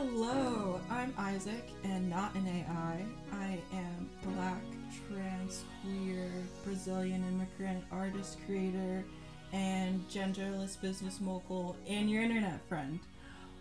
[0.00, 3.04] Hello, I'm Isaac and not an AI.
[3.32, 4.62] I am black,
[5.08, 6.30] trans, queer,
[6.62, 9.04] Brazilian immigrant, artist, creator,
[9.52, 13.00] and genderless business mogul, and your internet friend.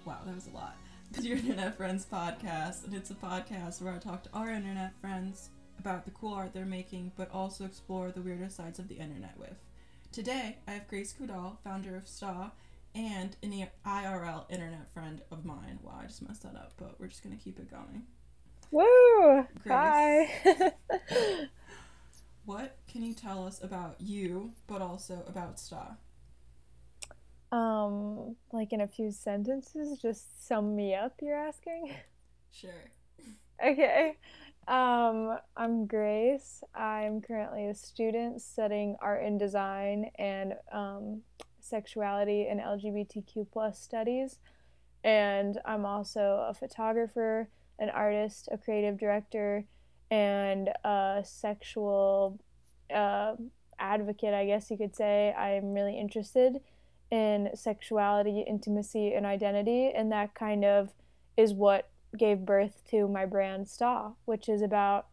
[0.05, 0.76] Wow, that was a lot.
[1.20, 5.50] Your internet friends podcast, and it's a podcast where I talk to our internet friends
[5.80, 9.40] about the cool art they're making, but also explore the weirder sides of the internet
[9.40, 9.58] with.
[10.12, 12.52] Today, I have Grace Kudal, founder of STAA,
[12.98, 15.78] and an IRL internet friend of mine.
[15.84, 18.04] Wow, I just messed that up, but we're just gonna keep it going.
[18.72, 19.46] Woo!
[19.64, 20.73] Grace, Hi.
[22.46, 25.95] what can you tell us about you, but also about STAA?
[27.52, 31.14] Um, like in a few sentences, just sum me up.
[31.22, 31.94] You're asking.
[32.52, 32.72] Sure.
[33.59, 34.16] Okay.
[34.67, 36.64] Um, I'm Grace.
[36.76, 41.23] I'm currently a student studying art and design and um,
[41.68, 44.40] sexuality and LGBTQ plus studies.
[45.04, 49.66] And I'm also a photographer, an artist, a creative director,
[50.10, 52.40] and a sexual
[52.94, 53.36] uh,
[53.80, 55.34] advocate, I guess you could say.
[55.34, 56.62] I'm really interested
[57.12, 60.90] in sexuality, intimacy, and identity, and that kind of
[61.38, 65.08] is what gave birth to my brand STAA, which is about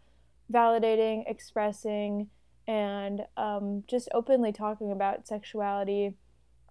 [0.52, 2.28] validating, expressing,
[2.66, 6.14] and um, just openly talking about sexuality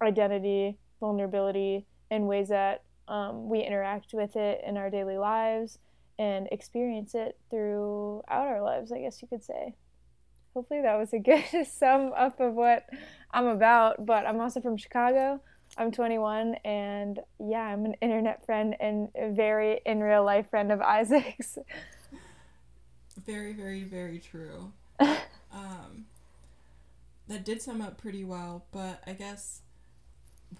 [0.02, 5.78] identity, vulnerability, and ways that um, we interact with it in our daily lives
[6.18, 9.74] and experience it throughout our lives, I guess you could say.
[10.54, 12.86] Hopefully, that was a good sum up of what
[13.32, 14.06] I'm about.
[14.06, 15.40] But I'm also from Chicago.
[15.76, 20.70] I'm 21, and yeah, I'm an internet friend and a very in real life friend
[20.70, 21.58] of Isaac's.
[23.26, 24.72] Very, very, very true.
[25.00, 26.06] um,
[27.26, 29.62] that did sum up pretty well, but I guess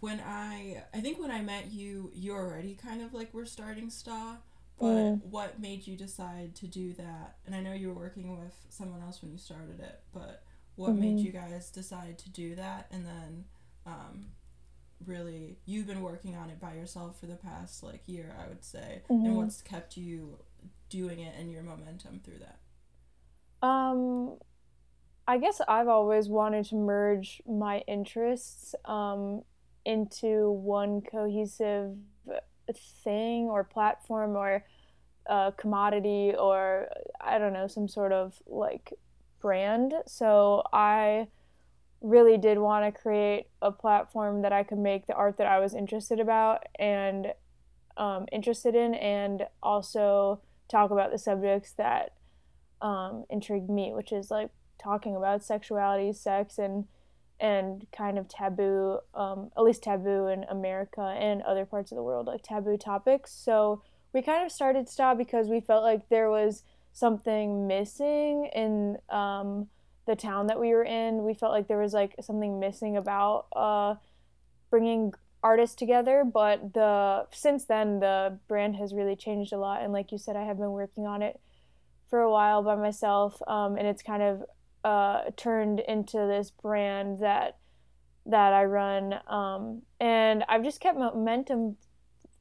[0.00, 3.90] when I I think when I met you, you already kind of like were starting
[3.90, 4.36] STAA.
[4.78, 5.24] But mm.
[5.24, 7.36] what made you decide to do that?
[7.46, 10.42] And I know you were working with someone else when you started it, but
[10.74, 11.00] what mm-hmm.
[11.00, 12.88] made you guys decide to do that?
[12.90, 13.44] And then,
[13.86, 14.26] um,
[15.06, 18.64] really, you've been working on it by yourself for the past like year, I would
[18.64, 19.02] say.
[19.08, 19.26] Mm-hmm.
[19.26, 20.38] And what's kept you
[20.88, 23.66] doing it and your momentum through that?
[23.66, 24.38] Um,
[25.26, 28.74] I guess I've always wanted to merge my interests.
[28.84, 29.42] Um,
[29.84, 31.96] into one cohesive
[33.04, 34.64] thing or platform or
[35.26, 36.88] a commodity or
[37.20, 38.92] I don't know, some sort of like
[39.40, 39.94] brand.
[40.06, 41.28] So I
[42.00, 45.58] really did want to create a platform that I could make the art that I
[45.58, 47.32] was interested about and
[47.96, 52.12] um, interested in, and also talk about the subjects that
[52.82, 56.86] um, intrigued me, which is like talking about sexuality, sex, and
[57.40, 62.02] and kind of taboo, um, at least taboo in America and other parts of the
[62.02, 63.32] world, like taboo topics.
[63.32, 66.62] So we kind of started STAA because we felt like there was
[66.92, 69.68] something missing in um,
[70.06, 71.24] the town that we were in.
[71.24, 73.96] We felt like there was like something missing about uh,
[74.70, 75.12] bringing
[75.42, 76.24] artists together.
[76.24, 79.82] But the since then, the brand has really changed a lot.
[79.82, 81.40] And like you said, I have been working on it
[82.08, 84.44] for a while by myself, um, and it's kind of
[84.84, 87.56] uh, turned into this brand that
[88.26, 91.76] that I run, um, and I've just kept momentum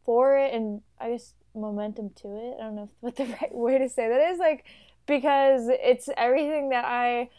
[0.06, 2.58] for it, and I guess momentum to it.
[2.59, 4.66] I don't know what the right way to say that is, like
[5.06, 7.30] because it's everything that I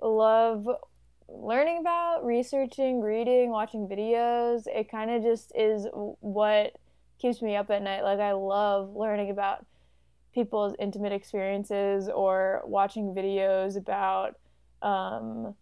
[0.00, 0.68] love
[1.28, 4.66] learning about, researching, reading, watching videos.
[4.66, 6.76] It kind of just is what
[7.18, 8.02] keeps me up at night.
[8.02, 9.64] Like I love learning about
[10.34, 14.36] people's intimate experiences or watching videos about
[14.82, 15.54] um,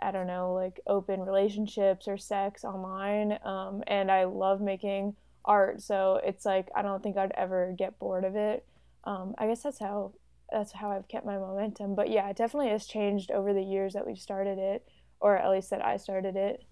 [0.00, 3.38] I don't know, like open relationships or sex online.
[3.44, 7.98] Um, and I love making art, so it's like I don't think I'd ever get
[7.98, 8.64] bored of it.
[9.04, 10.12] Um, I guess that's how
[10.50, 11.94] that's how I've kept my momentum.
[11.94, 14.86] But yeah, it definitely has changed over the years that we've started it,
[15.20, 16.64] or at least that I started it.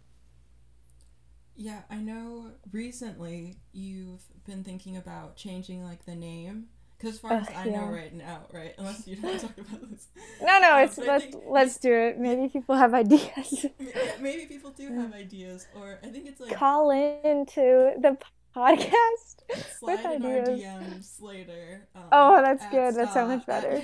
[1.57, 6.67] Yeah, I know recently you've been thinking about changing like the name
[7.07, 7.81] as far as I yeah.
[7.81, 8.75] know right now, right?
[8.79, 10.09] Unless you don't talk about this.
[10.41, 12.19] No, no, um, it's let's think, let's do it.
[12.19, 13.67] Maybe people have ideas.
[14.21, 18.17] maybe people do have ideas, or I think it's like call in to the
[18.55, 19.43] podcast
[19.83, 20.61] with ideas.
[20.61, 21.87] DMs later.
[21.95, 22.95] Um, oh, that's good.
[22.95, 23.83] That's so much better.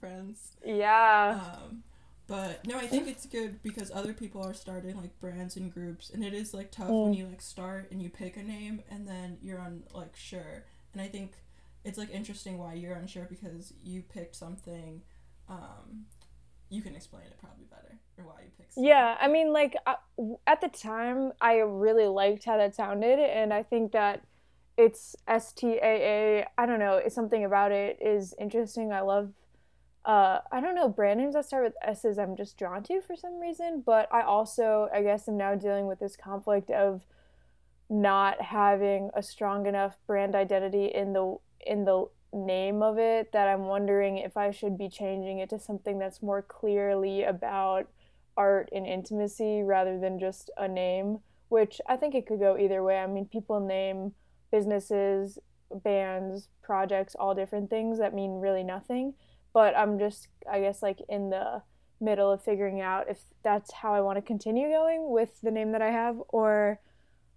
[0.00, 0.52] friends.
[0.64, 1.40] Yeah.
[1.56, 1.82] Um,
[2.26, 6.10] but no, I think it's good because other people are starting like brands and groups,
[6.10, 7.04] and it is like tough mm.
[7.04, 10.64] when you like start and you pick a name and then you're on like sure.
[10.94, 11.32] And I think
[11.84, 15.02] it's like interesting why you're unsure because you picked something
[15.48, 16.06] um
[16.70, 18.88] you can explain it probably better or why you picked something.
[18.88, 19.76] yeah i mean like
[20.46, 24.24] at the time i really liked how that sounded and i think that
[24.76, 26.44] it's STAA.
[26.58, 26.96] I don't know.
[26.96, 28.92] It's something about it is interesting.
[28.92, 29.32] I love.
[30.04, 32.18] Uh, I don't know brand names that start with S's.
[32.18, 35.86] I'm just drawn to for some reason, but I also, I guess, am now dealing
[35.86, 37.06] with this conflict of
[37.88, 41.36] not having a strong enough brand identity in the
[41.66, 45.58] in the name of it that I'm wondering if I should be changing it to
[45.58, 47.88] something that's more clearly about
[48.36, 52.82] art and intimacy rather than just a name, which I think it could go either
[52.82, 52.98] way.
[52.98, 54.12] I mean, people name
[54.50, 55.38] businesses,
[55.82, 59.14] bands, projects, all different things that mean really nothing,
[59.52, 61.62] but I'm just I guess like in the
[62.00, 65.72] middle of figuring out if that's how I want to continue going with the name
[65.72, 66.80] that I have or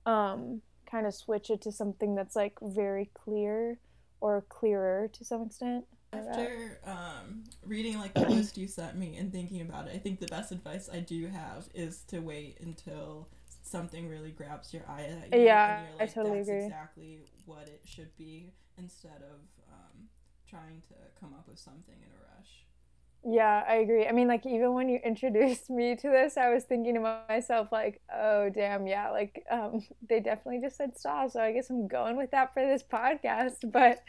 [0.06, 3.80] um, kind of switch it to something that's like very clear
[4.22, 5.86] or clearer to some extent.
[6.14, 10.20] After um, reading like the post you sent me and thinking about it, I think
[10.20, 13.28] the best advice I do have is to wait until
[13.64, 15.10] something really grabs your eye.
[15.32, 16.64] You, yeah, like, I totally that's agree.
[16.66, 19.40] Exactly what it should be instead of
[19.72, 20.08] um,
[20.50, 22.67] trying to come up with something in a rush.
[23.30, 24.08] Yeah, I agree.
[24.08, 27.74] I mean, like even when you introduced me to this, I was thinking to myself,
[27.74, 31.88] like, oh damn, yeah, like um, they definitely just said stop, so I guess I'm
[31.88, 33.70] going with that for this podcast.
[33.70, 34.02] But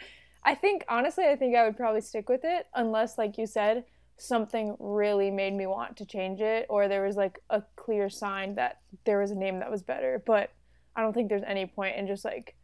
[0.45, 3.85] I think honestly, I think I would probably stick with it unless, like you said,
[4.19, 8.55] something really made me want to change it, or there was like a clear sign
[8.55, 10.23] that there was a name that was better.
[10.25, 10.53] But
[10.95, 12.55] I don't think there's any point in just like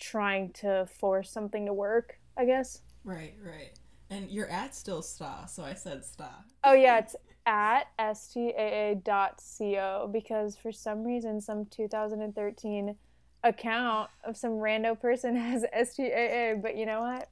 [0.00, 2.18] trying to force something to work.
[2.34, 2.80] I guess.
[3.04, 3.34] Right.
[3.44, 3.72] Right.
[4.12, 6.28] And you're at still sta, so I said sta.
[6.64, 7.16] Oh yeah, it's
[7.46, 12.94] at staa.co because for some reason some 2013
[13.42, 17.30] account of some rando person has STAA, but you know what?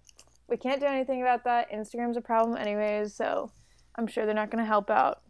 [0.48, 1.70] We can't do anything about that.
[1.70, 3.50] Instagram's a problem anyways, so
[3.96, 5.20] I'm sure they're not going to help out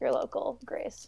[0.00, 1.06] your local Grace.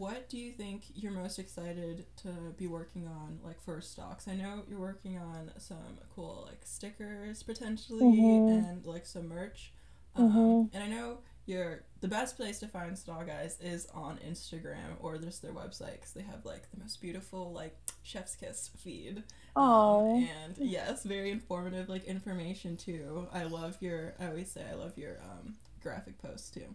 [0.00, 4.26] What do you think you're most excited to be working on, like for stocks?
[4.28, 8.64] I know you're working on some cool like stickers potentially mm-hmm.
[8.64, 9.74] and like some merch.
[10.16, 10.74] Um, mm-hmm.
[10.74, 15.18] And I know you're the best place to find Star Guys is on Instagram or
[15.18, 19.22] just their website because they have like the most beautiful like chef's kiss feed.
[19.54, 20.16] Oh.
[20.16, 23.28] Um, and yes, very informative like information too.
[23.34, 24.14] I love your.
[24.18, 26.74] I always say I love your um, graphic posts too.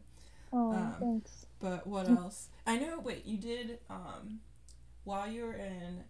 [0.55, 1.45] Oh, um, thanks.
[1.59, 2.47] But what else?
[2.65, 2.99] I know.
[2.99, 4.39] Wait, you did um,
[5.03, 6.03] while you were in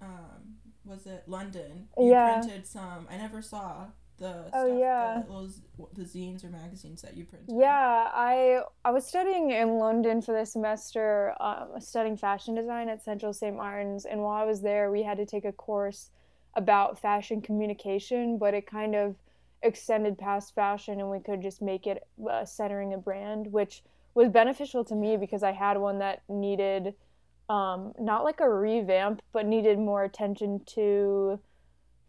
[0.00, 1.88] um, was it London?
[1.98, 2.40] You yeah.
[2.40, 3.06] printed some.
[3.10, 3.86] I never saw
[4.16, 5.62] the oh stuff, yeah the, those
[5.94, 7.54] the zines or magazines that you printed.
[7.58, 13.02] Yeah, I I was studying in London for the semester, um, studying fashion design at
[13.02, 13.56] Central St.
[13.56, 16.10] Martin's, and while I was there, we had to take a course
[16.54, 19.16] about fashion communication, but it kind of
[19.62, 23.82] extended past fashion and we could just make it uh, centering a brand which
[24.14, 26.94] was beneficial to me because i had one that needed
[27.48, 31.38] um, not like a revamp but needed more attention to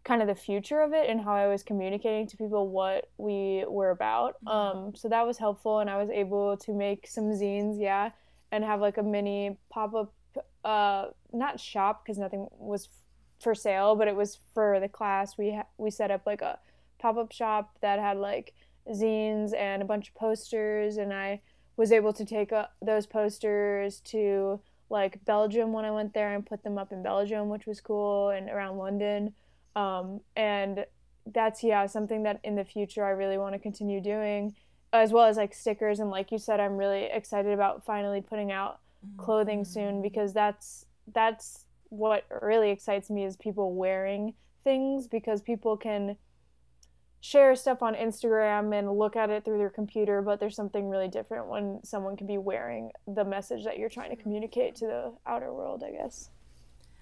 [0.04, 3.64] kind of the future of it and how i was communicating to people what we
[3.68, 4.48] were about mm-hmm.
[4.48, 8.10] um, so that was helpful and i was able to make some zines yeah
[8.50, 10.12] and have like a mini pop-up
[10.64, 12.88] uh, not shop because nothing was
[13.40, 16.58] for sale but it was for the class we ha- we set up like a
[17.02, 18.54] pop up shop that had like
[18.88, 21.40] zines and a bunch of posters, and I
[21.76, 26.46] was able to take uh, those posters to like Belgium when I went there and
[26.46, 29.34] put them up in Belgium, which was cool, and around London.
[29.74, 30.86] Um, and
[31.26, 34.54] that's yeah something that in the future I really want to continue doing,
[34.92, 38.52] as well as like stickers and like you said, I'm really excited about finally putting
[38.52, 38.78] out
[39.16, 40.02] clothing soon mm-hmm.
[40.02, 46.16] because that's that's what really excites me is people wearing things because people can
[47.22, 51.06] share stuff on Instagram and look at it through their computer, but there's something really
[51.06, 55.12] different when someone can be wearing the message that you're trying to communicate to the
[55.24, 56.30] outer world, I guess.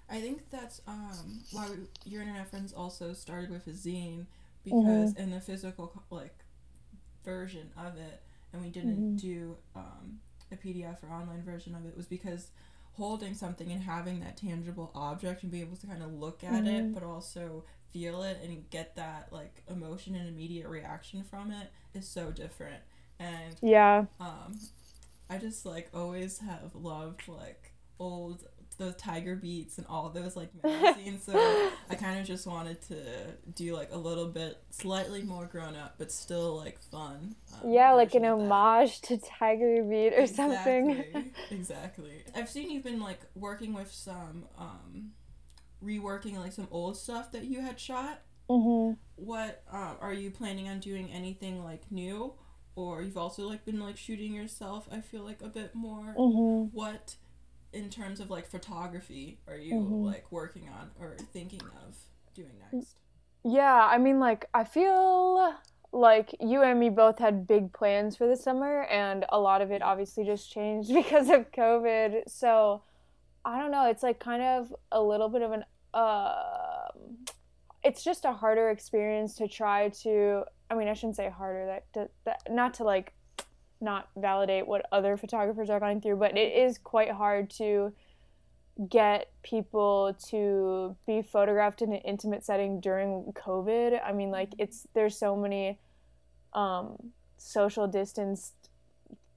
[0.07, 4.27] I think that's um, why we, your internet friends also started with a zine
[4.63, 5.21] because mm-hmm.
[5.21, 6.35] in the physical like
[7.25, 8.21] version of it,
[8.53, 9.15] and we didn't mm-hmm.
[9.15, 10.19] do um,
[10.51, 12.49] a PDF or online version of it was because
[13.01, 16.51] holding something and having that tangible object and be able to kind of look at
[16.51, 16.67] mm-hmm.
[16.67, 21.71] it, but also feel it and get that like emotion and immediate reaction from it
[21.95, 22.83] is so different.
[23.19, 24.59] And yeah, um,
[25.31, 28.45] I just like always have loved like old
[28.81, 32.95] those tiger beats and all those like magazines so i kind of just wanted to
[33.55, 37.91] do like a little bit slightly more grown up but still like fun um, yeah
[37.91, 43.21] like an homage to tiger beat or exactly, something exactly i've seen you've been like
[43.35, 45.11] working with some um
[45.83, 48.21] reworking like some old stuff that you had shot.
[48.49, 48.93] Mm-hmm.
[49.15, 51.11] What um, are you planning on doing?
[51.11, 52.33] Anything like new,
[52.75, 54.87] or you've also like been like shooting yourself?
[54.91, 56.15] I feel like a bit more.
[56.17, 56.75] Mm-hmm.
[56.75, 57.15] What
[57.73, 60.05] in terms of like photography are you mm-hmm.
[60.05, 61.95] like working on or thinking of
[62.33, 62.97] doing next?
[63.43, 65.55] Yeah, I mean, like, I feel
[65.91, 69.71] like you and me both had big plans for the summer, and a lot of
[69.71, 72.23] it obviously just changed because of COVID.
[72.27, 72.83] So
[73.43, 73.89] I don't know.
[73.89, 75.63] It's like kind of a little bit of an.
[75.93, 76.33] Uh,
[77.83, 80.43] it's just a harder experience to try to.
[80.69, 81.65] I mean, I shouldn't say harder.
[81.65, 83.13] That, that, that not to like
[83.81, 87.93] not validate what other photographers are going through, but it is quite hard to
[88.89, 93.99] get people to be photographed in an intimate setting during COVID.
[94.03, 95.79] I mean, like it's there's so many
[96.53, 98.53] um, social distanced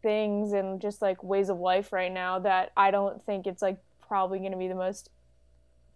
[0.03, 3.79] things and just like ways of life right now that I don't think it's like
[4.07, 5.11] probably going to be the most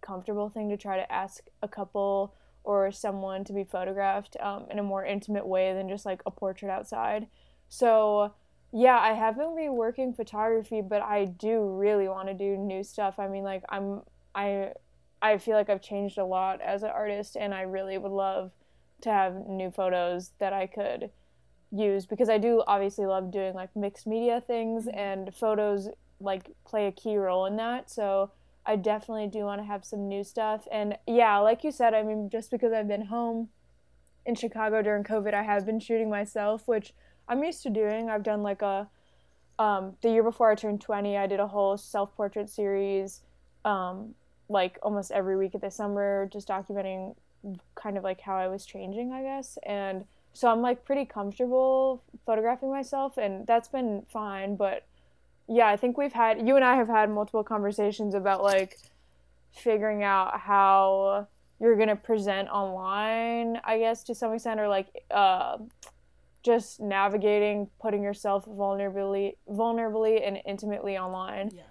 [0.01, 4.79] comfortable thing to try to ask a couple or someone to be photographed um, in
[4.79, 7.27] a more intimate way than just like a portrait outside.
[7.69, 8.33] So
[8.71, 13.19] yeah, I haven't been working photography, but I do really want to do new stuff.
[13.19, 14.01] I mean, like I'm
[14.35, 14.73] I
[15.21, 18.51] I feel like I've changed a lot as an artist and I really would love
[19.01, 21.09] to have new photos that I could
[21.71, 24.97] use because I do obviously love doing like mixed media things mm-hmm.
[24.97, 27.89] and photos like play a key role in that.
[27.89, 28.31] So
[28.65, 30.67] I definitely do want to have some new stuff.
[30.71, 33.49] And yeah, like you said, I mean, just because I've been home
[34.25, 36.93] in Chicago during COVID, I have been shooting myself, which
[37.29, 38.09] I'm used to doing.
[38.09, 38.89] I've done like a
[39.59, 43.21] um, the year before I turned 20, I did a whole self portrait series,
[43.65, 44.15] um,
[44.47, 47.15] like almost every week of the summer, just documenting
[47.75, 49.57] kind of like how I was changing, I guess.
[49.63, 54.55] And so I'm like pretty comfortable photographing myself, and that's been fine.
[54.55, 54.85] But
[55.49, 58.79] yeah, I think we've had, you and I have had multiple conversations about like
[59.51, 61.27] figuring out how
[61.59, 65.57] you're going to present online, I guess, to some extent, or like, uh,
[66.43, 71.63] just navigating putting yourself vulnerably vulnerably and intimately online yeah.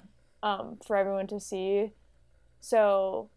[0.42, 1.92] um, for everyone to see.
[2.60, 3.30] So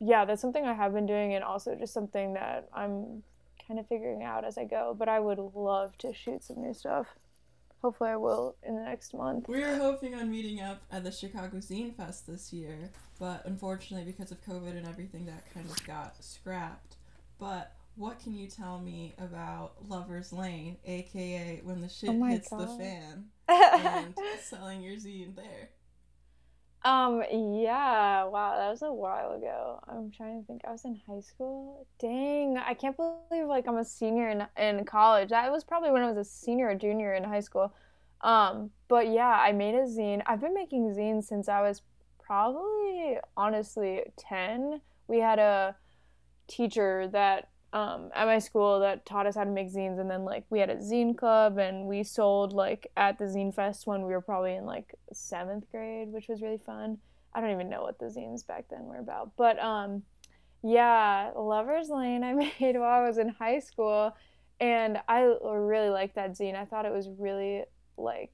[0.00, 3.22] yeah that's something i have been doing and also just something that i'm
[3.66, 6.72] kind of figuring out as i go but i would love to shoot some new
[6.72, 7.06] stuff.
[7.82, 9.46] Hopefully i will in the next month.
[9.46, 14.10] We were hoping on meeting up at the chicago zine fest this year but unfortunately
[14.10, 16.96] because of covid and everything that kind of got scrapped.
[17.38, 22.48] But what can you tell me about Lover's Lane, aka when the shit oh hits
[22.48, 22.60] God.
[22.60, 25.70] the fan, and selling your zine there?
[26.84, 29.80] Um, yeah, wow, that was a while ago.
[29.88, 30.62] I'm trying to think.
[30.66, 31.88] I was in high school.
[31.98, 35.30] Dang, I can't believe like I'm a senior in in college.
[35.30, 37.74] That was probably when I was a senior or junior in high school.
[38.20, 40.22] Um, but yeah, I made a zine.
[40.26, 41.82] I've been making zines since I was
[42.20, 44.80] probably honestly 10.
[45.08, 45.74] We had a
[46.46, 50.24] teacher that um, at my school that taught us how to make zines and then
[50.24, 54.02] like we had a zine club and we sold like at the zine fest when
[54.02, 56.98] we were probably in like seventh grade which was really fun.
[57.34, 60.02] I don't even know what the zines back then were about but um
[60.62, 64.16] yeah lovers lane i made while i was in high school
[64.60, 66.56] and i really liked that zine.
[66.56, 67.64] I thought it was really
[67.98, 68.32] like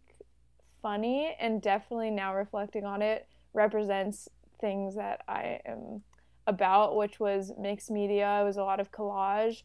[0.81, 4.29] funny and definitely now reflecting on it represents
[4.61, 6.03] things that i am
[6.47, 8.41] about, which was mixed media.
[8.41, 9.63] It was a lot of collage,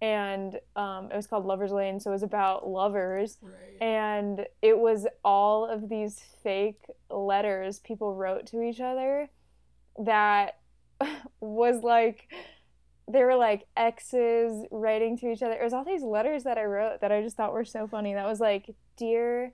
[0.00, 2.00] and um, it was called Lovers Lane.
[2.00, 3.80] So it was about lovers, right.
[3.80, 9.28] and it was all of these fake letters people wrote to each other
[9.98, 10.58] that
[11.40, 12.28] was like
[13.10, 15.54] they were like exes writing to each other.
[15.54, 18.14] It was all these letters that I wrote that I just thought were so funny.
[18.14, 19.52] That was like, dear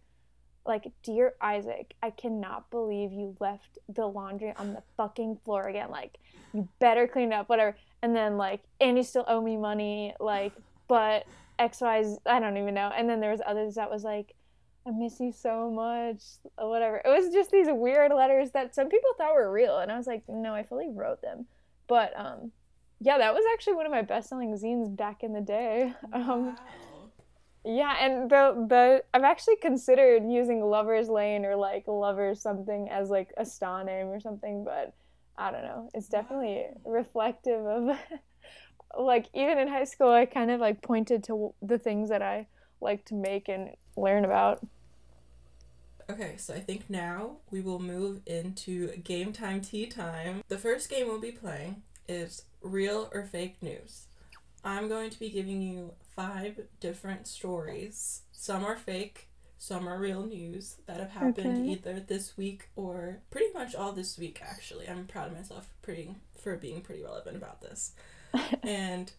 [0.66, 5.90] like, Dear Isaac, I cannot believe you left the laundry on the fucking floor again.
[5.90, 6.18] Like,
[6.52, 7.76] you better clean it up, whatever.
[8.02, 10.14] And then, like, and you still owe me money.
[10.20, 10.52] Like,
[10.88, 11.24] but
[11.58, 12.90] XY's, I don't even know.
[12.96, 14.34] And then there was others that was like,
[14.86, 16.22] I miss you so much,
[16.58, 17.02] whatever.
[17.04, 19.78] It was just these weird letters that some people thought were real.
[19.78, 21.46] And I was like, no, I fully wrote them.
[21.88, 22.52] But, um,
[23.00, 25.92] yeah, that was actually one of my best selling zines back in the day.
[26.12, 26.56] Um.
[27.68, 33.10] Yeah, and the the I've actually considered using Lover's Lane or like Lovers something as
[33.10, 34.94] like a star name or something, but
[35.36, 35.90] I don't know.
[35.92, 37.98] It's definitely reflective of
[38.98, 42.46] like even in high school I kind of like pointed to the things that I
[42.80, 44.64] like to make and learn about.
[46.08, 50.44] Okay, so I think now we will move into game time tea time.
[50.46, 54.06] The first game we'll be playing is real or fake news.
[54.62, 58.22] I'm going to be giving you five different stories.
[58.32, 61.68] Some are fake, some are real news that have happened okay.
[61.72, 64.88] either this week or pretty much all this week actually.
[64.88, 67.92] I'm proud of myself pretty for being pretty relevant about this.
[68.62, 69.12] and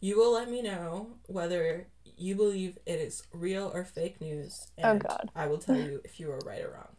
[0.00, 4.68] you will let me know whether you believe it is real or fake news.
[4.78, 5.30] Oh, and oh god.
[5.34, 6.88] I will tell you if you are right or wrong.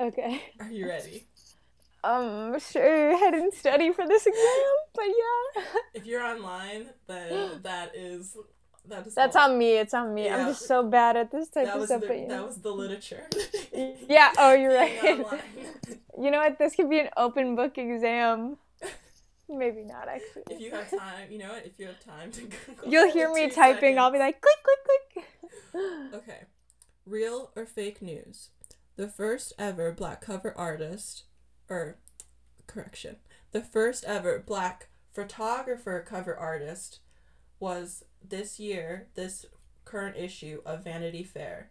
[0.00, 0.40] Okay.
[0.60, 1.26] Are you ready?
[2.04, 4.44] um sure head and study for this exam,
[4.94, 5.62] but yeah.
[5.94, 8.36] If you're online, then that is
[8.88, 9.50] that is That's all.
[9.50, 9.76] on me.
[9.76, 10.24] It's on me.
[10.24, 10.36] Yeah.
[10.36, 12.00] I'm just so bad at this type that of stuff.
[12.02, 13.26] the, but, you that was the literature.
[14.08, 15.24] Yeah, oh, you're right.
[16.20, 16.58] You know what?
[16.58, 18.56] This could be an open book exam.
[19.48, 20.42] Maybe not actually.
[20.50, 21.64] If you have time, you know what?
[21.64, 23.98] If you have time to Google, You'll hear me typing.
[23.98, 25.26] I'll be like click click
[25.72, 26.14] click.
[26.14, 26.40] Okay.
[27.06, 28.50] Real or fake news?
[28.96, 31.24] The first ever black cover artist,
[31.70, 31.98] or
[32.66, 33.16] correction,
[33.52, 36.98] the first ever black photographer cover artist
[37.60, 39.46] was this year, this
[39.84, 41.70] current issue of Vanity Fair.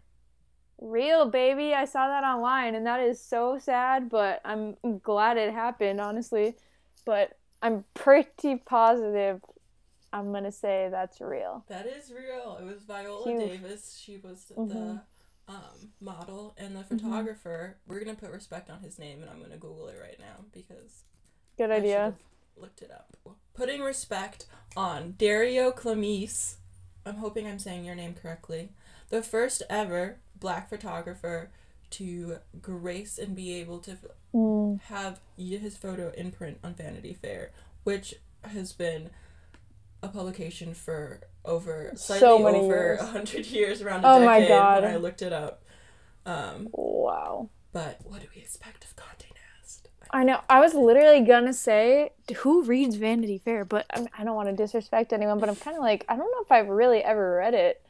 [0.79, 1.73] Real baby.
[1.73, 6.55] I saw that online and that is so sad, but I'm glad it happened, honestly.
[7.05, 9.41] But I'm pretty positive
[10.13, 11.65] I'm gonna say that's real.
[11.67, 12.57] That is real.
[12.61, 13.39] It was Viola Cute.
[13.39, 13.97] Davis.
[14.01, 14.69] She was Mhm.
[14.69, 15.01] the
[15.53, 16.97] um, model and the Mm-hmm.
[16.97, 17.77] photographer.
[17.87, 21.03] We're gonna put respect on his name, and I'm gonna Google it right now because
[21.57, 22.15] Good I idea.
[22.55, 23.15] looked it up.
[23.57, 24.45] Putting respect
[24.75, 26.57] on Dario Calmese.
[27.05, 28.69] I'm hoping I'm saying your name correctly.
[29.09, 31.49] The first ever black photographer
[31.91, 33.97] to grace and be able to
[34.33, 34.79] Mm.
[34.81, 37.51] have his photo imprint on Vanity Fair,
[37.83, 39.09] which has been
[40.03, 44.39] a publication for over slightly So many over a hundred years around a Oh my
[44.41, 44.83] decade God.
[44.83, 45.63] when I looked it up.
[46.27, 47.49] Um, Wow.
[47.71, 49.26] but what do we expect of Condé Nast?
[50.11, 50.41] I know.
[50.49, 53.65] I was literally gonna say, who reads Vanity Fair?
[53.65, 55.39] But I, I don't want to disrespect anyone.
[55.39, 57.81] But I'm kind of like, I don't know if I've really ever read it,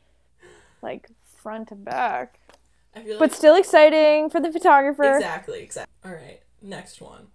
[0.82, 2.40] like front to back.
[2.96, 5.16] I feel like But still exciting for the photographer.
[5.16, 5.94] exactly, exactly.
[6.04, 7.28] All right, next one.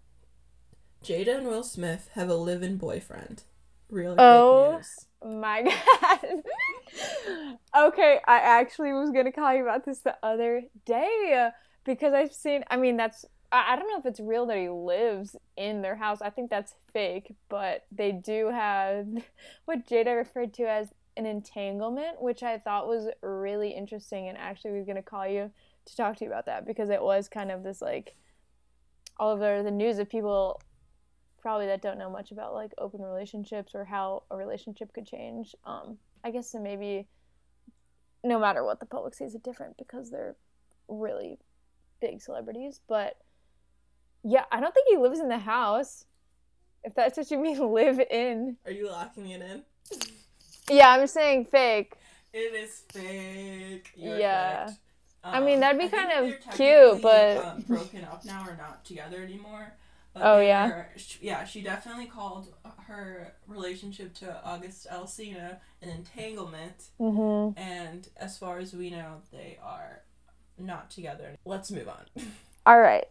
[1.05, 3.43] Jada and Will Smith have a live-in boyfriend.
[3.91, 4.77] Really Oh.
[4.77, 5.07] news?
[5.25, 5.63] My
[6.01, 6.43] God.
[7.89, 11.51] okay, I actually was gonna call you about this the other day
[11.85, 12.65] because I've seen.
[12.71, 13.25] I mean, that's.
[13.53, 16.23] I, don't know if it's real that he lives in their house.
[16.23, 19.07] I think that's fake, but they do have
[19.67, 24.73] what Jada referred to as an entanglement, which I thought was really interesting, and actually
[24.73, 25.51] was gonna call you
[25.85, 28.17] to talk to you about that because it was kind of this like
[29.19, 30.61] all over the news of people
[31.41, 35.55] probably that don't know much about like open relationships or how a relationship could change.
[35.65, 37.09] Um, I guess and maybe
[38.25, 40.37] no matter what the public sees it different because they're
[40.89, 41.39] really
[42.01, 42.81] big celebrities.
[42.89, 43.17] But
[44.25, 46.05] yeah, I don't think he lives in the house.
[46.85, 48.57] If that's what you mean, live in.
[48.67, 49.63] Are you locking it in?
[50.69, 51.95] Yeah, I'm saying fake.
[52.33, 53.91] It is fake.
[53.97, 54.65] You're Yeah.
[54.65, 54.79] correct.
[55.25, 58.57] I mean, that'd be I kind of cute, technically, but- um, broken up now or
[58.57, 59.75] not together anymore.
[60.15, 60.67] But Oh, yeah?
[60.69, 60.89] were-
[61.21, 61.45] yeah.
[61.45, 62.53] She definitely called
[62.87, 67.59] her relationship to August Alsina an entanglement, Mm-hmm.
[67.59, 70.03] and as far as we know, they are
[70.59, 71.37] not together.
[71.45, 72.05] Let's move on.
[72.67, 73.07] All right.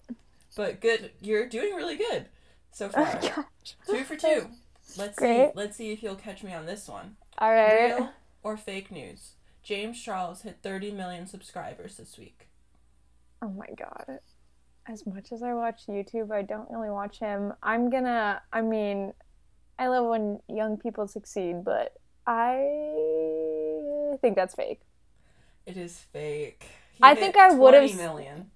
[0.55, 2.27] But good, you're doing really good
[2.71, 3.19] so oh far.
[3.21, 3.75] Gosh.
[3.87, 4.49] two for two.
[4.97, 5.47] Let's see.
[5.55, 7.15] Let's see if you'll catch me on this one.
[7.37, 7.95] All right.
[7.95, 8.09] Real
[8.43, 9.31] or fake news?
[9.63, 12.47] James Charles hit 30 million subscribers this week.
[13.41, 14.19] Oh my god.
[14.87, 17.53] As much as I watch YouTube, I don't really watch him.
[17.61, 19.13] I'm gonna, I mean,
[19.77, 21.93] I love when young people succeed, but
[22.25, 22.57] I
[24.21, 24.81] think that's fake.
[25.65, 26.65] It is fake.
[26.93, 28.51] He I think I would've 20 s- million.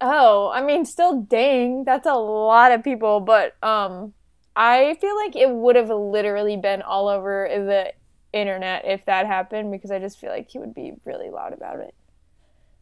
[0.00, 4.14] Oh, I mean, still dang, that's a lot of people, but um,
[4.54, 7.92] I feel like it would have literally been all over the
[8.32, 11.80] internet if that happened because I just feel like he would be really loud about
[11.80, 11.94] it.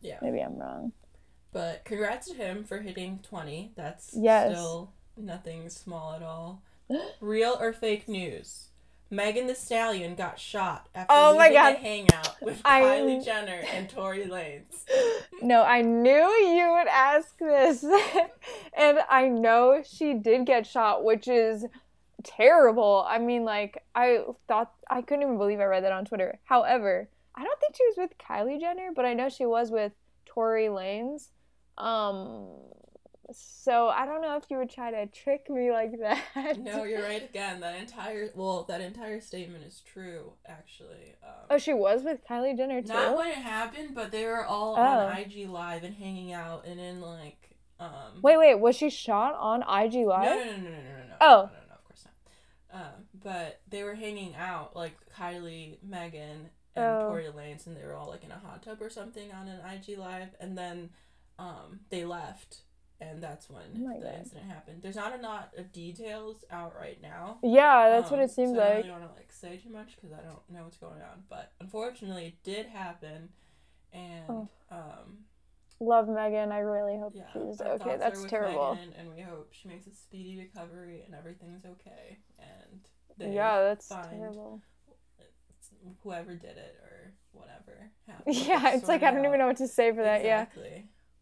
[0.02, 0.18] Yeah.
[0.20, 0.92] Maybe I'm wrong.
[1.52, 3.72] But congrats to him for hitting 20.
[3.76, 4.52] That's Yes.
[4.52, 6.62] still nothing small at all.
[7.20, 8.68] Real or fake news?
[9.11, 11.75] Megan Thee Stallion got shot after Oh my God.
[11.75, 14.64] a hangout with I- Kylie Jenner and Tory Lanez.
[15.42, 17.85] No, I knew you would ask this.
[18.77, 21.66] and I know she did get shot, which is
[22.25, 23.05] terrible.
[23.07, 26.38] I mean, like, I thought, I couldn't even believe I read that on Twitter.
[26.45, 29.92] However, I don't think she was with Kylie Jenner, but I know she was with
[30.25, 31.29] Tory Lanez.
[31.77, 32.49] Um,
[33.33, 36.59] so I don't know if you would try to trick me like that.
[36.59, 37.61] No, you're right again.
[37.61, 41.15] That entire well, that entire statement is true, actually.
[41.25, 42.89] Um, Oh, she was with Kylie Jenner too?
[42.89, 44.81] Not when it happened, but they were all Oh.
[44.81, 49.35] on IG Live and hanging out and in like um Wait, wait, was she shot
[49.35, 50.25] on IG Live?
[50.25, 51.27] no, no, no, no, no, no, no, Oh.
[51.27, 52.05] no, no, no, of course
[52.73, 52.81] not.
[52.81, 57.09] Um, but they were hanging out like Kylie, Megan, and Oh.
[57.09, 59.61] Tory Lanez, and they were all like in a hot tub or something on an
[59.65, 60.91] IG Live, and then
[61.39, 62.62] um they left,
[63.01, 64.15] and that's when Oh the God.
[64.19, 64.83] incident happened.
[64.83, 67.39] There's not a lot of details out right now.
[67.43, 69.71] Yeah, that's what Um, it seems so I don't really want to like say too
[69.71, 71.25] much because I don't know what's going on.
[71.29, 73.31] But unfortunately, it did happen,
[73.93, 74.49] and Oh.
[74.71, 75.25] um,
[75.79, 76.53] love Megan.
[76.53, 77.97] I really hope Yeah, she's okay.
[77.99, 78.75] That's terrible.
[78.75, 82.19] Megan, and we hope she makes a speedy recovery and everything's okay.
[82.39, 82.81] And
[83.35, 84.63] Yeah, that's terrible.
[86.03, 87.91] whoever did it or whatever.
[88.07, 90.25] happened, Yeah, it's like I don't even know what to say for that.
[90.25, 90.47] Yeah,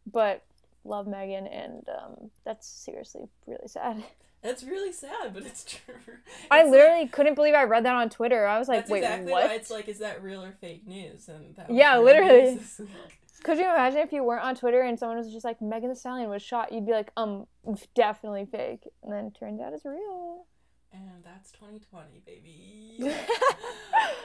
[0.06, 0.42] but
[0.84, 4.02] love Megan, and um, that's seriously really sad.
[4.46, 5.94] It's really sad, but it's true.
[6.50, 8.46] I It's like- literally couldn't believe I read that on Twitter.
[8.46, 9.44] I was like, that's wait, exactly what?
[9.44, 11.28] why it's like, is that real or fake news?
[11.30, 12.50] And that was Yeah, literally.
[12.56, 12.88] news this week.
[13.42, 15.94] Could you imagine if you weren't on Twitter and someone was just like, Megan Thee
[15.94, 16.72] Stallion was shot?
[16.72, 17.46] You'd be like, um,
[17.94, 18.86] definitely fake.
[19.02, 20.44] And then it turns out it's real.
[20.92, 22.98] And that's 2020, baby.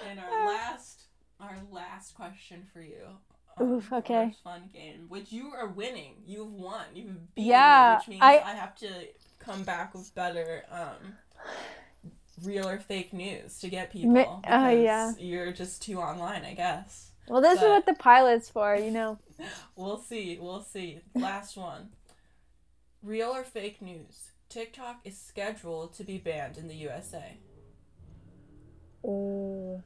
[0.09, 1.03] and our last,
[1.39, 3.05] our last question for you.
[3.61, 4.35] Oof, okay.
[4.43, 6.15] Fun game, which you are winning.
[6.25, 6.85] You've won.
[6.93, 8.89] You've beaten Yeah, me, which means I, I- have to
[9.39, 11.15] come back with better, um,
[12.43, 14.41] real or fake news to get people.
[14.47, 15.13] Oh, yeah.
[15.19, 17.11] You're just too online, I guess.
[17.27, 19.19] Well, this is what the pilot's for, you know.
[19.75, 20.37] We'll see.
[20.41, 20.99] We'll see.
[21.15, 21.89] Last one.
[23.01, 24.31] Real or fake news?
[24.49, 27.37] TikTok is scheduled to be banned in the USA.
[29.05, 29.81] Oh.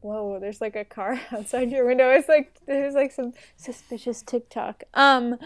[0.00, 2.10] Whoa, there's like a car outside your window.
[2.10, 4.84] It's like there's like some suspicious TikTok.
[4.94, 5.38] Um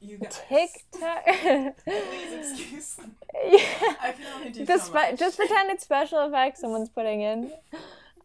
[0.00, 0.40] You guys.
[0.48, 1.24] TikTok
[1.84, 3.04] Please excuse me.
[3.44, 3.94] Yeah.
[4.02, 7.52] I can only do so spe- just pretend it's special effects someone's putting in.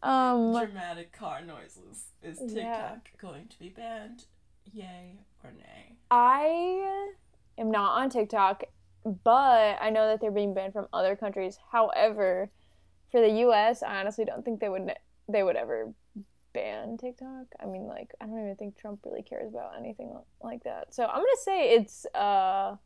[0.02, 2.04] Um Dramatic car noises.
[2.22, 2.96] Is TikTok Yeah.
[3.20, 4.24] going to be banned?
[4.72, 5.96] Yay or nay?
[6.10, 7.10] I
[7.58, 8.64] am not on TikTok,
[9.24, 11.58] but I know that they're being banned from other countries.
[11.72, 12.48] However,
[13.10, 14.92] for the US, I honestly don't think they would
[15.32, 15.92] they would ever
[16.52, 17.46] ban TikTok.
[17.60, 20.94] I mean, like I don't even think Trump really cares about anything like that.
[20.94, 22.76] So I'm gonna say it's uh,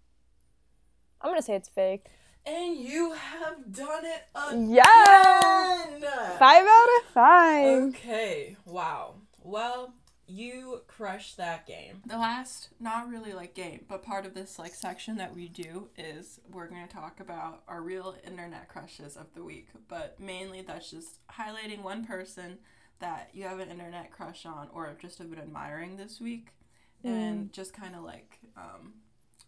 [1.21, 2.07] I'm gonna say it's fake.
[2.45, 4.71] And you have done it again.
[4.71, 7.83] Yeah, five out of five.
[7.89, 9.17] Okay, wow.
[9.43, 9.95] Well,
[10.27, 12.03] you crushed that game.
[12.07, 15.89] The last, not really like game, but part of this like section that we do
[15.97, 19.69] is we're going to talk about our real internet crushes of the week.
[19.89, 22.59] But mainly that's just highlighting one person
[22.99, 26.49] that you have an internet crush on or just have been admiring this week.
[27.05, 28.95] And just kind of like um,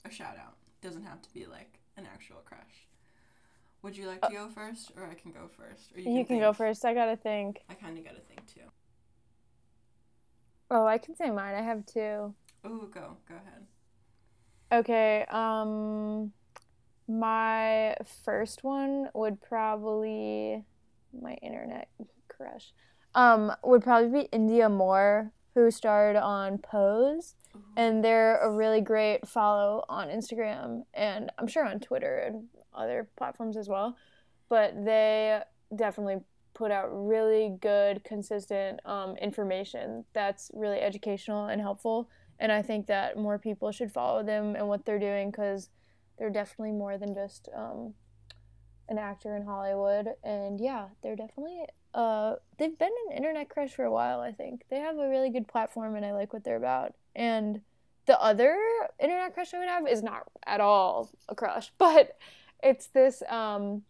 [0.04, 0.54] a shout out.
[0.80, 2.86] Doesn't have to be like an actual crush.
[3.82, 5.92] Would you like to go first, or I can go first?
[5.94, 6.84] Or You can go first.
[6.84, 7.60] I gotta think.
[7.68, 8.60] I kind of got to think too.
[10.70, 11.54] Oh, I can say mine.
[11.54, 12.34] I have two.
[12.66, 13.66] Ooh, go, go ahead.
[14.70, 16.32] Okay, um
[17.10, 20.62] my first one would probably
[21.18, 21.88] my internet
[22.28, 22.72] crush.
[23.14, 27.60] Um would probably be Indya Moore who starred on Pose Ooh.
[27.76, 33.08] and they're a really great follow on Instagram and I'm sure on Twitter and other
[33.16, 33.96] platforms as well.
[34.50, 35.40] But they
[35.74, 36.18] definitely
[36.58, 42.86] put out really good consistent um, information that's really educational and helpful and I think
[42.86, 45.70] that more people should follow them and what they're doing because
[46.18, 47.94] they're definitely more than just um,
[48.88, 50.08] an actor in Hollywood.
[50.22, 54.20] And yeah, they're definitely uh, they've been an internet crush for a while.
[54.20, 56.94] I think they have a really good platform, and I like what they're about.
[57.16, 57.62] And
[58.06, 58.56] the other
[59.00, 62.16] internet crush I would have is not at all a crush, but
[62.62, 63.82] it's this um,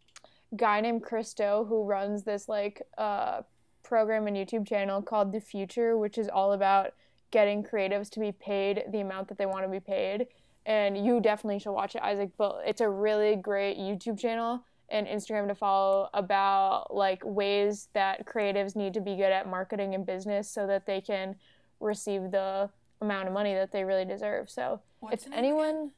[0.56, 3.42] guy named Chris Do who runs this like uh,
[3.82, 6.92] program and YouTube channel called The Futur, which is all about
[7.30, 10.26] getting creatives to be paid the amount that they want to be paid.
[10.66, 12.30] And you definitely should watch it, Isaac.
[12.36, 18.26] But it's a really great YouTube channel and Instagram to follow about like ways that
[18.26, 21.36] creatives need to be good at marketing and business so that they can
[21.80, 24.50] receive the amount of money that they really deserve.
[24.50, 25.68] So What's if anyone.
[25.68, 25.90] again?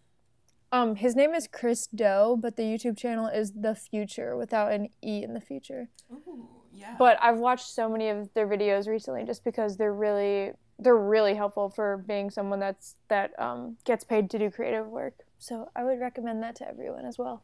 [0.73, 4.89] Um his name is Chris Do, but the YouTube channel is The Futur without an
[5.05, 5.89] E in the future.
[6.13, 6.95] Ooh, yeah.
[6.99, 11.35] But I've watched so many of their videos recently just because they're really they're really
[11.35, 15.15] helpful for being someone that's that um, gets paid to do creative work.
[15.39, 17.43] So I would recommend that to everyone as well.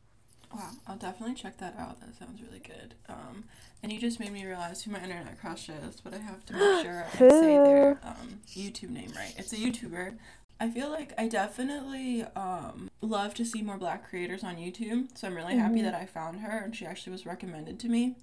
[0.55, 2.01] wow, I'll definitely check that out.
[2.01, 2.95] That sounds really good.
[3.09, 3.45] Um,
[3.83, 6.53] and you just made me realize who my internet crush is, but I have to
[6.55, 9.35] make sure I say their um, YouTube name right.
[9.37, 10.17] It's a YouTuber.
[10.59, 15.27] I feel like I definitely um, love to see more black creators on YouTube, so
[15.29, 15.85] I'm really happy Mhm.
[15.85, 18.17] that I found her and she actually was recommended to me.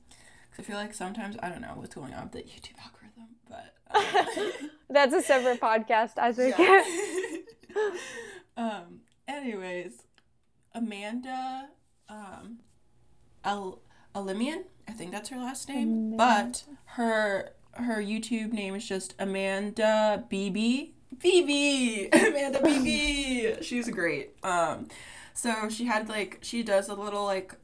[0.49, 3.35] 'Cause I feel like sometimes I don't know what's going on with the YouTube algorithm,
[3.49, 3.75] but
[4.63, 6.55] um, That's a separate podcast, Isaac.
[6.57, 6.83] Yeah.
[8.57, 9.01] um.
[9.27, 10.03] Anyways,
[10.75, 11.69] Amanda,
[12.09, 12.59] um,
[13.43, 13.79] Al-
[14.13, 14.63] Alimian.
[14.87, 16.17] I think that's her last name.
[16.17, 16.65] But
[16.97, 20.91] her her YouTube name is just Amanda BB.
[21.19, 22.09] BB.
[22.13, 23.63] Amanda BB.
[23.63, 24.31] She's great.
[24.43, 24.87] Um.
[25.33, 27.55] So she had like she does a little like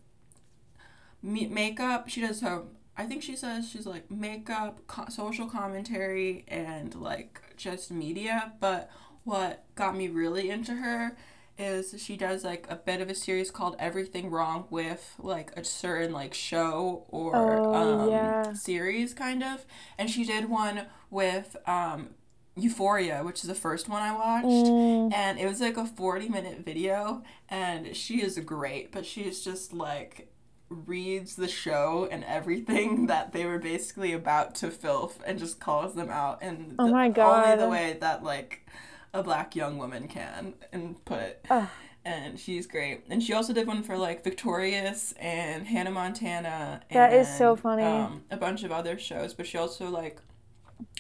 [1.22, 2.10] me- makeup.
[2.10, 2.64] She does her.
[2.98, 8.54] I think she says she's like makeup, co- social commentary, and like just media.
[8.60, 8.90] But
[9.24, 11.16] what got me really into her
[11.58, 15.64] is she does like a bit of a series called Everything Wrong with like a
[15.64, 18.54] certain like show or Oh, um, yeah.
[18.54, 19.66] series kind of.
[19.98, 22.12] And she did one with um,
[22.62, 24.48] Euphoria, which is the first one I watched.
[24.48, 29.44] Mm, And it was like a 40 minute video, and she is great, but she's
[29.44, 30.32] just like
[30.70, 35.96] reads the show and everything that they were basically about to filth and just calls
[35.96, 37.60] them out in Oh my only God.
[37.60, 38.68] the way that like
[39.14, 41.46] a black young woman can and put it.
[41.50, 41.68] Ugh.
[42.06, 43.04] And she's great.
[43.10, 46.82] And she also did one for like Victorious and Hannah Montana.
[46.90, 47.84] And That is so funny.
[47.84, 50.20] Um, a bunch of other shows, but she also like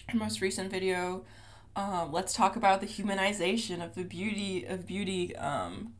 [0.09, 1.23] her most recent video
[1.79, 5.93] um, let's talk about the humanization of the beauty of beauty um,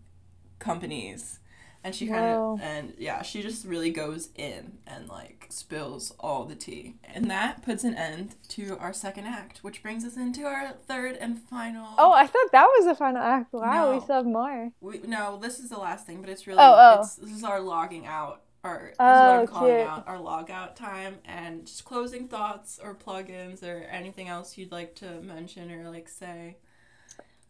[0.59, 1.39] companies
[1.83, 6.43] and she kind of and yeah she just really goes in and like spills all
[6.43, 10.43] the tea and that puts an end to our second act which brings us into
[10.43, 13.53] our third and final Oh, I thought that was the final act.
[13.53, 14.71] Wow, we still have more.
[14.81, 17.01] we, no this is the last thing but it's really Oh, oh.
[17.01, 19.87] It's, this is our logging out our this is Oh, what i'm calling cute.
[19.87, 24.71] out our log out time and just closing thoughts or plugins or anything else you'd
[24.71, 26.57] like to mention or like say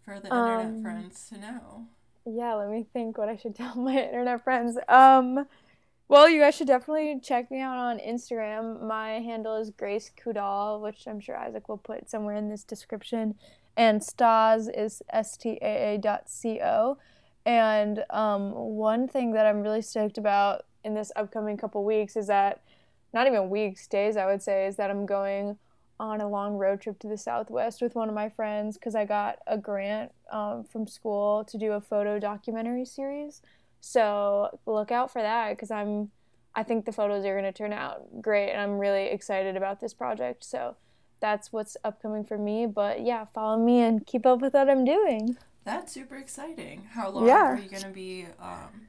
[0.06, 1.88] for the Um, internet friends to know
[2.26, 4.78] Yeah, let me think what I should tell my internet friends.
[4.88, 5.48] Um,
[6.08, 8.82] well, you guys should definitely check me out on Instagram.
[8.88, 13.36] My handle is Grace Kudal, which I'm sure Isaac will put somewhere in this description.
[13.78, 16.98] And Stas is S-T-A-A dot C-O.
[17.46, 22.28] And um, one thing that I'm really stoked about in this upcoming couple weeks is
[22.28, 22.62] that,
[23.14, 25.58] not even weeks, days, I would say, is that I'm going
[26.00, 29.04] on a long road trip to the Southwest with one of my friends because I
[29.06, 33.42] got a grant um, from school to do a photo documentary series.
[33.82, 36.12] So look out for that because I'm,
[36.56, 39.82] I think the photos are going to turn out great, and I'm really excited about
[39.82, 40.44] this project.
[40.46, 40.76] So
[41.20, 42.66] that's what's upcoming for me.
[42.66, 45.36] But yeah, follow me and keep up with what I'm doing.
[45.66, 47.54] that's super exciting how long Yeah.
[47.54, 48.88] are you gonna be um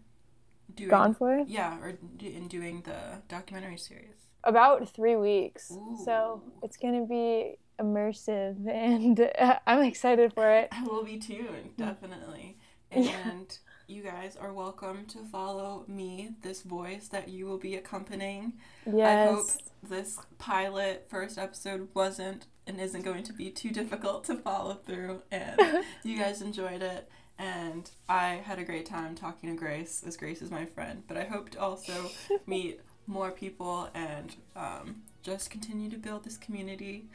[0.81, 5.73] doing Gone for yeah or in doing the documentary series about three weeks.
[6.05, 10.69] So it's going to be immersive, and uh, I'm excited for it.
[10.73, 12.59] I will be tuned, definitely.
[12.93, 13.13] Yeah.
[13.31, 18.55] And you guys are welcome to follow me, this voice that you will be accompanying.
[18.85, 19.07] Yes.
[19.07, 19.47] I hope
[19.89, 25.23] this pilot first episode wasn't and isn't going to be too difficult to follow through
[25.31, 27.09] and you guys enjoyed it.
[27.41, 31.03] And I had a great time talking to Grace, as Grace is my friend.
[31.09, 32.11] But I hope to also
[32.47, 37.07] meet more people and um, just continue to build this community.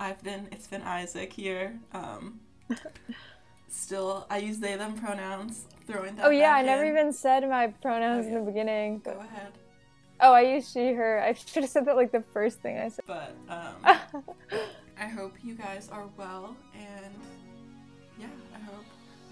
[0.00, 1.78] I've been, it's been Isaac here.
[1.92, 2.40] Um,
[3.68, 6.92] still, I use they, them pronouns, throwing that Oh yeah, I never in.
[6.92, 9.02] even said my pronouns Oh, in the beginning.
[9.04, 9.52] Go ahead.
[10.20, 11.20] Oh, I use she, her.
[11.22, 13.04] I should have said that like the first thing I said.
[13.06, 13.98] But um,
[14.98, 17.35] I hope you guys are well, and yeah.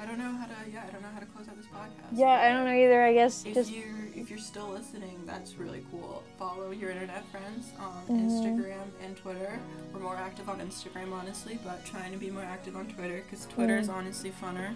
[0.01, 0.53] I don't know how to.
[0.73, 2.11] Yeah, I don't know how to close out this podcast.
[2.13, 3.03] yeah, I don't know either.
[3.03, 6.23] I guess If just you're if you're still listening, that's really cool.
[6.39, 8.29] Follow your internet friends on Mhm.
[8.31, 9.59] Instagram and Twitter.
[9.93, 13.47] We're more active on Instagram, honestly, but trying to be more active on Twitter because
[13.47, 14.75] Twitter is honestly funner.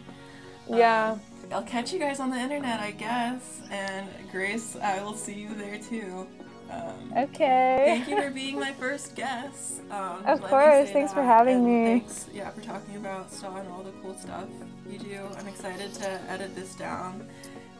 [0.68, 1.12] yeah.
[1.12, 3.60] Um, I'll catch you guys on the internet, I guess.
[3.70, 6.26] And Grace, I will see you there too.
[6.70, 7.84] Um, Okay.
[8.04, 9.80] Thank you for being my first guest.
[9.90, 11.84] Um, Of course, thanks for having and me.
[12.00, 14.48] Thanks, yeah, for talking about STAA and all the cool stuff
[14.88, 15.20] you do.
[15.38, 17.28] I'm excited to edit this down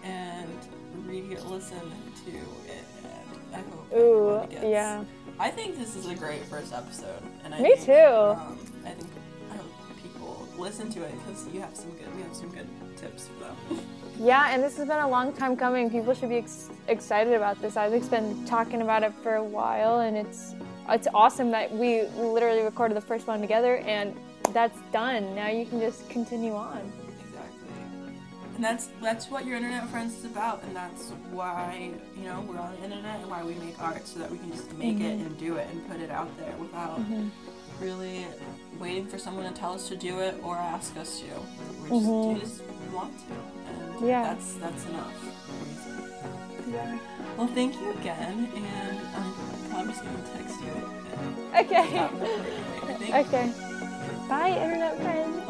[0.05, 0.49] and
[1.07, 1.81] re-listen
[2.25, 4.65] to it, and I hope Ooh, gets.
[4.65, 5.05] yeah.
[5.39, 7.93] I think this is a great first episode, and I Me think, too.
[7.93, 9.11] Um, I think
[9.53, 9.67] I hope
[10.03, 12.15] people listen to it because you have some good.
[12.17, 13.57] We have some good tips for them.
[14.21, 15.89] Yeah, and this has been a long time coming.
[15.91, 17.77] People should be ex- excited about this.
[17.77, 20.57] Isaac's been talking about it for a while, and it's
[20.89, 24.17] it's awesome that we literally recorded the first one together, and
[24.53, 25.37] that's done.
[25.37, 26.93] Now you can just continue on.
[28.59, 32.59] And that's that's what your internet friends is about, and that's why you know we're
[32.59, 35.13] on the internet and why we make art so that we can just make it
[35.21, 37.01] and do it and put it out there without
[37.81, 38.27] really
[38.81, 41.27] waiting for someone to tell us to do it or ask us to.
[41.85, 42.35] We just, Mhm.
[42.35, 43.35] we just want to,
[44.01, 44.23] and Yeah.
[44.25, 45.15] that's that's enough.
[46.69, 46.99] Yeah.
[47.37, 50.91] Well, thank you again, and I'm probably just gonna text you.
[51.61, 51.89] Okay.
[51.91, 52.41] stop recording
[52.83, 53.15] and everything.
[53.15, 53.53] okay.
[54.29, 55.45] Bye, everyone.